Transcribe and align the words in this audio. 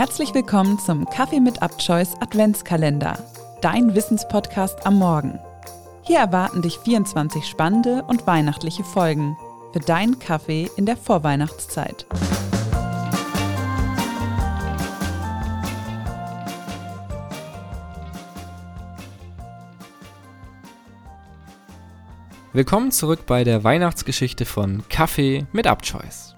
Herzlich 0.00 0.32
willkommen 0.32 0.78
zum 0.78 1.04
Kaffee 1.04 1.40
mit 1.40 1.60
Abchoice 1.60 2.14
Adventskalender, 2.20 3.18
dein 3.60 3.94
Wissenspodcast 3.94 4.86
am 4.86 4.98
Morgen. 4.98 5.38
Hier 6.00 6.20
erwarten 6.20 6.62
dich 6.62 6.78
24 6.78 7.44
spannende 7.44 8.02
und 8.08 8.26
weihnachtliche 8.26 8.82
Folgen 8.82 9.36
für 9.74 9.80
deinen 9.80 10.18
Kaffee 10.18 10.70
in 10.78 10.86
der 10.86 10.96
Vorweihnachtszeit. 10.96 12.06
Willkommen 22.54 22.90
zurück 22.90 23.26
bei 23.26 23.44
der 23.44 23.64
Weihnachtsgeschichte 23.64 24.46
von 24.46 24.82
Kaffee 24.88 25.44
mit 25.52 25.66
Abchoice. 25.66 26.36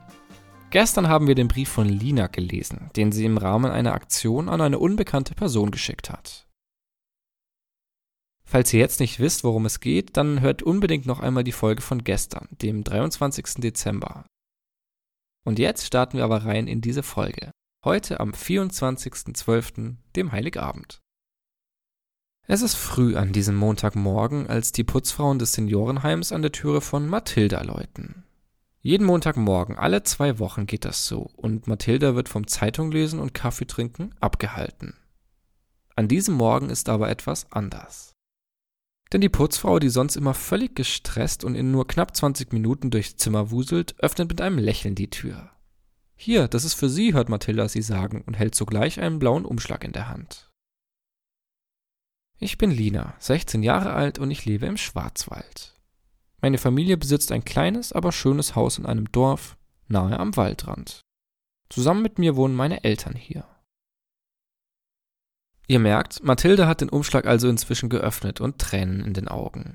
Gestern 0.72 1.06
haben 1.06 1.26
wir 1.26 1.34
den 1.34 1.48
Brief 1.48 1.68
von 1.68 1.86
Lina 1.86 2.28
gelesen, 2.28 2.88
den 2.96 3.12
sie 3.12 3.26
im 3.26 3.36
Rahmen 3.36 3.70
einer 3.70 3.92
Aktion 3.92 4.48
an 4.48 4.62
eine 4.62 4.78
unbekannte 4.78 5.34
Person 5.34 5.70
geschickt 5.70 6.08
hat. 6.08 6.48
Falls 8.42 8.72
ihr 8.72 8.80
jetzt 8.80 8.98
nicht 8.98 9.20
wisst, 9.20 9.44
worum 9.44 9.66
es 9.66 9.80
geht, 9.80 10.16
dann 10.16 10.40
hört 10.40 10.62
unbedingt 10.62 11.04
noch 11.04 11.20
einmal 11.20 11.44
die 11.44 11.52
Folge 11.52 11.82
von 11.82 12.02
gestern, 12.04 12.48
dem 12.62 12.84
23. 12.84 13.60
Dezember. 13.60 14.24
Und 15.44 15.58
jetzt 15.58 15.86
starten 15.86 16.16
wir 16.16 16.24
aber 16.24 16.46
rein 16.46 16.66
in 16.66 16.80
diese 16.80 17.02
Folge. 17.02 17.50
Heute 17.84 18.18
am 18.20 18.30
24.12., 18.30 19.96
dem 20.16 20.32
Heiligabend. 20.32 21.00
Es 22.46 22.62
ist 22.62 22.76
früh 22.76 23.16
an 23.16 23.34
diesem 23.34 23.56
Montagmorgen, 23.56 24.46
als 24.46 24.72
die 24.72 24.84
Putzfrauen 24.84 25.38
des 25.38 25.52
Seniorenheims 25.52 26.32
an 26.32 26.40
der 26.40 26.52
Türe 26.52 26.80
von 26.80 27.06
Mathilda 27.06 27.60
läuten. 27.60 28.21
Jeden 28.84 29.06
Montagmorgen, 29.06 29.78
alle 29.78 30.02
zwei 30.02 30.40
Wochen 30.40 30.66
geht 30.66 30.84
das 30.84 31.06
so 31.06 31.30
und 31.36 31.68
Mathilda 31.68 32.16
wird 32.16 32.28
vom 32.28 32.48
Zeitunglesen 32.48 33.20
und 33.20 33.32
Kaffee 33.32 33.66
trinken 33.66 34.12
abgehalten. 34.18 34.94
An 35.94 36.08
diesem 36.08 36.34
Morgen 36.34 36.68
ist 36.68 36.88
aber 36.88 37.08
etwas 37.08 37.46
anders. 37.52 38.12
Denn 39.12 39.20
die 39.20 39.28
Putzfrau, 39.28 39.78
die 39.78 39.88
sonst 39.88 40.16
immer 40.16 40.34
völlig 40.34 40.74
gestresst 40.74 41.44
und 41.44 41.54
in 41.54 41.70
nur 41.70 41.86
knapp 41.86 42.16
20 42.16 42.52
Minuten 42.52 42.90
durchs 42.90 43.16
Zimmer 43.16 43.52
wuselt, 43.52 43.94
öffnet 44.00 44.28
mit 44.28 44.40
einem 44.40 44.58
Lächeln 44.58 44.96
die 44.96 45.10
Tür. 45.10 45.50
Hier, 46.16 46.48
das 46.48 46.64
ist 46.64 46.74
für 46.74 46.88
Sie, 46.88 47.14
hört 47.14 47.28
Mathilda 47.28 47.68
sie 47.68 47.82
sagen 47.82 48.22
und 48.26 48.34
hält 48.34 48.56
sogleich 48.56 49.00
einen 49.00 49.20
blauen 49.20 49.44
Umschlag 49.44 49.84
in 49.84 49.92
der 49.92 50.08
Hand. 50.08 50.50
Ich 52.38 52.58
bin 52.58 52.72
Lina, 52.72 53.14
16 53.20 53.62
Jahre 53.62 53.92
alt 53.92 54.18
und 54.18 54.30
ich 54.32 54.44
lebe 54.44 54.66
im 54.66 54.76
Schwarzwald. 54.76 55.80
Meine 56.42 56.58
Familie 56.58 56.96
besitzt 56.96 57.30
ein 57.30 57.44
kleines, 57.44 57.92
aber 57.92 58.10
schönes 58.10 58.56
Haus 58.56 58.76
in 58.76 58.84
einem 58.84 59.10
Dorf 59.12 59.56
nahe 59.86 60.18
am 60.18 60.36
Waldrand. 60.36 61.00
Zusammen 61.70 62.02
mit 62.02 62.18
mir 62.18 62.34
wohnen 62.34 62.56
meine 62.56 62.82
Eltern 62.82 63.14
hier. 63.14 63.46
Ihr 65.68 65.78
merkt, 65.78 66.22
Mathilde 66.24 66.66
hat 66.66 66.80
den 66.80 66.88
Umschlag 66.88 67.26
also 67.26 67.48
inzwischen 67.48 67.88
geöffnet 67.88 68.40
und 68.40 68.58
Tränen 68.58 69.04
in 69.04 69.14
den 69.14 69.28
Augen. 69.28 69.74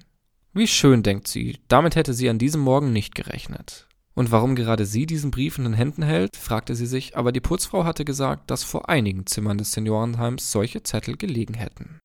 Wie 0.54 0.68
schön, 0.68 1.04
denkt 1.04 1.28
sie, 1.28 1.60
damit 1.70 1.96
hätte 1.96 2.14
sie 2.14 2.30
an 2.30 2.38
diesem 2.38 2.62
Morgen 2.62 2.92
nicht 2.92 3.16
gerechnet. 3.16 3.88
Und 4.14 4.32
warum 4.32 4.56
gerade 4.56 4.86
sie 4.86 5.06
diesen 5.06 5.32
Brief 5.32 5.58
in 5.58 5.64
den 5.64 5.74
Händen 5.74 6.04
hält, 6.04 6.36
fragte 6.36 6.76
sie 6.76 6.88
sich, 6.88 7.16
aber 7.16 7.32
die 7.32 7.40
Putzfrau 7.40 7.86
hatte 7.86 8.04
gesagt, 8.04 8.52
dass 8.52 8.64
vor 8.64 8.90
einigen 8.90 9.26
Zimmern 9.26 9.58
des 9.58 9.72
Seniorenheims 9.72 10.52
solche 10.52 10.84
Zettel 10.84 11.16
gelegen 11.16 11.54
hätten. 11.54 12.00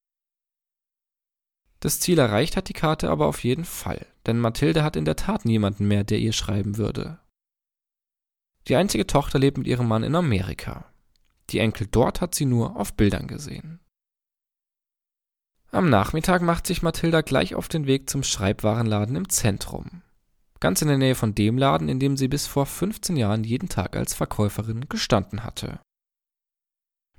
Das 1.82 1.98
Ziel 1.98 2.20
erreicht 2.20 2.56
hat 2.56 2.68
die 2.68 2.74
Karte 2.74 3.10
aber 3.10 3.26
auf 3.26 3.42
jeden 3.42 3.64
Fall, 3.64 4.06
denn 4.24 4.38
Mathilde 4.38 4.84
hat 4.84 4.94
in 4.94 5.04
der 5.04 5.16
Tat 5.16 5.44
niemanden 5.44 5.88
mehr, 5.88 6.04
der 6.04 6.20
ihr 6.20 6.32
schreiben 6.32 6.76
würde. 6.76 7.18
Die 8.68 8.76
einzige 8.76 9.04
Tochter 9.04 9.40
lebt 9.40 9.58
mit 9.58 9.66
ihrem 9.66 9.88
Mann 9.88 10.04
in 10.04 10.14
Amerika. 10.14 10.84
Die 11.50 11.58
Enkel 11.58 11.88
dort 11.90 12.20
hat 12.20 12.36
sie 12.36 12.44
nur 12.44 12.76
auf 12.76 12.94
Bildern 12.94 13.26
gesehen. 13.26 13.80
Am 15.72 15.90
Nachmittag 15.90 16.40
macht 16.40 16.68
sich 16.68 16.82
Mathilda 16.82 17.22
gleich 17.22 17.56
auf 17.56 17.66
den 17.66 17.88
Weg 17.88 18.08
zum 18.08 18.22
Schreibwarenladen 18.22 19.16
im 19.16 19.28
Zentrum. 19.28 20.02
Ganz 20.60 20.82
in 20.82 20.88
der 20.88 20.98
Nähe 20.98 21.16
von 21.16 21.34
dem 21.34 21.58
Laden, 21.58 21.88
in 21.88 21.98
dem 21.98 22.16
sie 22.16 22.28
bis 22.28 22.46
vor 22.46 22.66
15 22.66 23.16
Jahren 23.16 23.42
jeden 23.42 23.68
Tag 23.68 23.96
als 23.96 24.14
Verkäuferin 24.14 24.88
gestanden 24.88 25.42
hatte. 25.42 25.80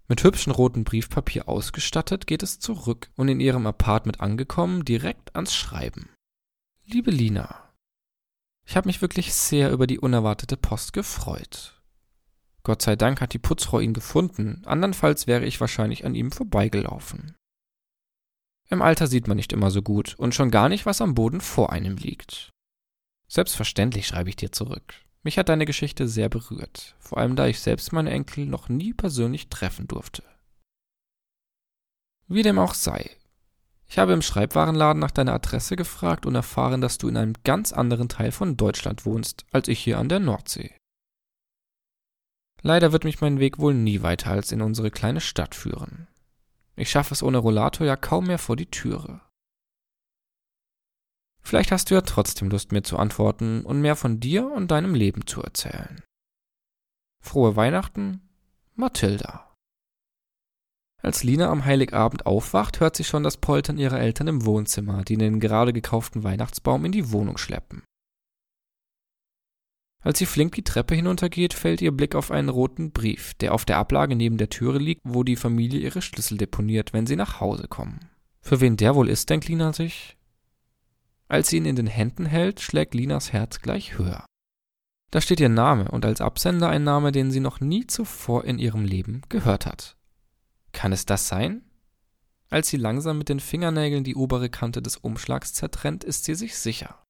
Mit 0.08 0.24
hübschem 0.24 0.52
roten 0.52 0.84
Briefpapier 0.84 1.47
ausgestattet, 1.47 2.28
geht 2.28 2.44
es 2.44 2.59
zurück 2.59 3.09
und 3.16 3.30
in 3.30 3.40
ihrem 3.40 3.66
Apartment 3.66 4.19
angekommen, 4.19 4.84
direkt 4.86 5.36
ans 5.36 5.56
Schreiben. 5.56 6.09
Liebe 6.86 7.12
Lina, 7.12 7.74
ich 8.66 8.75
habe 8.75 8.88
mich 8.88 9.02
wirklich 9.02 9.34
sehr 9.34 9.72
über 9.72 9.88
die 9.88 10.00
unerwartete 10.00 10.58
Post 10.58 10.94
gefreut. 10.94 11.81
Gott 12.64 12.81
sei 12.81 12.96
Dank 12.96 13.19
hat 13.22 13.34
die 13.34 13.40
Putzfrau 13.40 13.80
ihn 13.80 13.94
gefunden, 13.94 14.62
andernfalls 14.66 15.28
wäre 15.28 15.46
ich 15.46 15.59
wahrscheinlich 15.59 16.06
an 16.06 16.16
ihm 16.16 16.31
vorbeigelaufen. 16.31 17.35
Im 18.70 18.81
Alter 18.81 19.08
sieht 19.08 19.28
man 19.28 19.38
nicht 19.38 19.53
immer 19.53 19.70
so 19.70 19.81
gut 19.81 20.16
und 20.18 20.34
schon 20.34 20.50
gar 20.50 20.70
nicht, 20.70 20.85
was 20.85 21.02
am 21.02 21.14
Boden 21.14 21.41
vor 21.41 21.72
einem 21.72 21.97
liegt. 21.97 22.52
Selbstverständlich 23.28 24.08
schreibe 24.08 24.30
ich 24.30 24.35
dir 24.35 24.52
zurück. 24.52 24.96
Mich 25.23 25.38
hat 25.38 25.50
deine 25.50 25.66
Geschichte 25.66 26.07
sehr 26.07 26.28
berührt, 26.28 26.95
vor 27.00 27.17
allem 27.17 27.35
da 27.35 27.47
ich 27.47 27.61
selbst 27.61 27.94
meine 27.94 28.11
Enkel 28.11 28.45
noch 28.45 28.67
nie 28.67 28.94
persönlich 28.94 29.47
treffen 29.47 29.88
durfte. 29.88 30.23
Wie 32.28 32.44
dem 32.44 32.59
auch 32.59 32.73
sei. 32.73 33.09
Ich 33.88 34.00
habe 34.00 34.13
im 34.13 34.22
Schreibwarenladen 34.22 35.00
nach 35.00 35.11
deiner 35.11 35.34
Adresse 35.34 35.75
gefragt 35.75 36.25
und 36.25 36.35
erfahren, 36.35 36.81
dass 36.81 36.97
du 36.97 37.07
in 37.07 37.16
einem 37.16 37.35
ganz 37.44 37.72
anderen 37.72 38.09
Teil 38.09 38.31
von 38.31 38.57
Deutschland 38.57 39.06
wohnst, 39.06 39.45
als 39.51 39.67
ich 39.67 39.79
hier 39.79 39.97
an 39.97 40.09
der 40.09 40.19
Nordsee. 40.19 40.75
Leider 42.61 42.91
wird 42.91 43.03
mich 43.03 43.22
mein 43.22 43.40
Weg 43.40 43.59
wohl 43.59 43.73
nie 43.73 44.01
weiter 44.01 44.31
als 44.31 44.51
in 44.51 44.61
unsere 44.61 44.90
kleine 44.90 45.22
Stadt 45.22 45.53
führen. 45.53 46.07
Ich 46.75 46.90
schaffe 46.90 47.13
es 47.13 47.22
ohne 47.22 47.38
Rollator 47.38 47.85
ja 47.85 47.95
kaum 47.95 48.28
mehr 48.28 48.40
vor 48.40 48.55
die 48.55 48.72
Türe. 48.72 49.22
Vielleicht 51.43 51.71
hast 51.71 51.91
du 51.91 51.95
ja 51.95 52.01
trotzdem 52.01 52.49
Lust, 52.49 52.71
mir 52.71 52.83
zu 52.83 52.97
antworten 52.97 53.63
und 53.65 53.81
mehr 53.81 53.95
von 53.95 54.19
dir 54.19 54.49
und 54.49 54.71
deinem 54.71 54.95
Leben 54.95 55.27
zu 55.27 55.41
erzählen. 55.41 56.01
Frohe 57.21 57.55
Weihnachten, 57.55 58.21
Mathilda. 58.75 59.53
Als 61.01 61.23
Lina 61.23 61.49
am 61.49 61.65
Heiligabend 61.65 62.25
aufwacht, 62.25 62.79
hört 62.79 62.95
sie 62.95 63.03
schon 63.03 63.23
das 63.23 63.37
Poltern 63.37 63.77
ihrer 63.77 63.99
Eltern 63.99 64.27
im 64.27 64.45
Wohnzimmer, 64.45 65.03
die 65.03 65.17
den 65.17 65.41
gerade 65.41 65.73
gekauften 65.73 66.23
Weihnachtsbaum 66.23 66.85
in 66.85 66.93
die 66.93 67.11
Wohnung 67.11 67.37
schleppen. 67.37 67.83
Als 69.99 70.19
sie 70.19 70.25
flink 70.25 70.55
die 70.55 70.63
Treppe 70.63 70.95
hinuntergeht, 70.95 71.53
fällt 71.53 71.81
ihr 71.81 71.91
Blick 71.91 72.15
auf 72.15 72.31
einen 72.31 72.49
roten 72.49 72.91
Brief, 72.91 73.33
der 73.35 73.53
auf 73.53 73.65
der 73.65 73.77
Ablage 73.77 74.15
neben 74.15 74.37
der 74.37 74.49
Türe 74.49 74.77
liegt, 74.77 75.01
wo 75.03 75.23
die 75.23 75.37
Familie 75.37 75.79
ihre 75.79 76.01
Schlüssel 76.01 76.37
deponiert, 76.37 76.93
wenn 76.93 77.07
sie 77.07 77.15
nach 77.15 77.39
Hause 77.39 77.67
kommen. 77.67 78.09
Für 78.41 78.59
wen 78.59 78.75
der 78.75 78.95
wohl 78.95 79.09
ist, 79.09 79.29
denkt 79.29 79.47
Lina 79.47 79.71
sich. 79.71 80.17
Als 81.33 81.47
sie 81.47 81.57
ihn 81.57 81.66
in 81.66 81.75
den 81.75 81.88
Händen 81.88 82.27
hält, 82.27 82.61
schlägt 82.61 82.94
Linas 82.94 83.33
Herz 83.33 83.59
gleich 83.59 83.97
höher. 83.97 84.23
Da 85.09 85.19
steht 85.19 85.39
ihr 85.39 85.49
Name 85.49 85.89
und 85.89 86.05
als 86.05 86.21
Absender 86.21 86.69
ein 86.69 86.83
Name, 86.83 87.11
den 87.11 87.31
sie 87.31 87.39
noch 87.39 87.59
nie 87.59 87.88
zuvor 87.88 88.45
in 88.45 88.59
ihrem 88.59 88.85
Leben 88.85 89.23
gehört 89.29 89.66
hat. 89.66 89.97
Kann 90.73 90.93
es 90.93 91.07
das 91.07 91.27
sein? 91.27 91.63
Als 92.51 92.67
sie 92.67 92.77
langsam 92.77 93.17
mit 93.17 93.29
den 93.29 93.39
Fingernägeln 93.39 94.03
die 94.03 94.13
obere 94.13 94.47
Kante 94.47 94.83
des 94.83 94.97
Umschlags 94.97 95.55
zertrennt, 95.55 96.03
ist 96.03 96.25
sie 96.25 96.35
sich 96.35 96.55
sicher. 96.55 97.03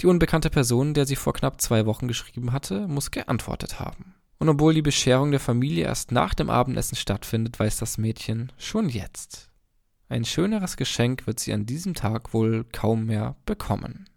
Die 0.00 0.06
unbekannte 0.06 0.48
Person, 0.48 0.94
der 0.94 1.04
sie 1.04 1.16
vor 1.16 1.34
knapp 1.34 1.60
zwei 1.60 1.84
Wochen 1.84 2.08
geschrieben 2.08 2.52
hatte, 2.52 2.88
muss 2.88 3.10
geantwortet 3.10 3.78
haben. 3.78 4.14
Und 4.38 4.48
obwohl 4.48 4.72
die 4.72 4.80
Bescherung 4.80 5.32
der 5.32 5.40
Familie 5.40 5.84
erst 5.84 6.12
nach 6.12 6.32
dem 6.32 6.48
Abendessen 6.48 6.96
stattfindet, 6.96 7.60
weiß 7.60 7.76
das 7.76 7.98
Mädchen 7.98 8.52
schon 8.56 8.88
jetzt, 8.88 9.49
ein 10.10 10.24
schöneres 10.24 10.76
Geschenk 10.76 11.26
wird 11.26 11.40
sie 11.40 11.52
an 11.52 11.66
diesem 11.66 11.94
Tag 11.94 12.34
wohl 12.34 12.64
kaum 12.72 13.06
mehr 13.06 13.36
bekommen. 13.46 14.10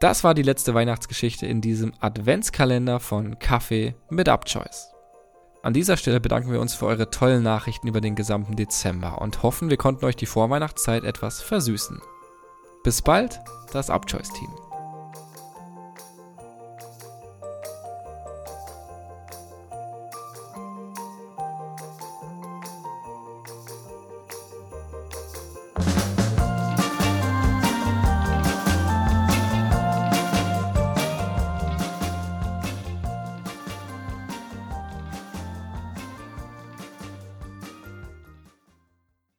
Das 0.00 0.24
war 0.24 0.32
die 0.32 0.42
letzte 0.42 0.72
Weihnachtsgeschichte 0.72 1.46
in 1.46 1.60
diesem 1.60 1.92
Adventskalender 2.00 2.98
von 2.98 3.38
Kaffee 3.38 3.94
mit 4.08 4.30
Upchoice. 4.30 4.94
An 5.62 5.74
dieser 5.74 5.98
Stelle 5.98 6.20
bedanken 6.20 6.50
wir 6.50 6.60
uns 6.60 6.74
für 6.74 6.86
eure 6.86 7.10
tollen 7.10 7.42
Nachrichten 7.42 7.86
über 7.86 8.00
den 8.00 8.14
gesamten 8.14 8.56
Dezember 8.56 9.20
und 9.20 9.42
hoffen, 9.42 9.68
wir 9.68 9.76
konnten 9.76 10.06
euch 10.06 10.16
die 10.16 10.24
Vorweihnachtszeit 10.24 11.04
etwas 11.04 11.42
versüßen. 11.42 12.00
Bis 12.82 13.02
bald, 13.02 13.38
das 13.70 13.90
Upchoice-Team. 13.90 14.69